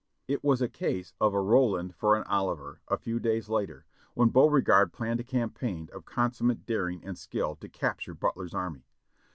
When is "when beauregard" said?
4.15-4.91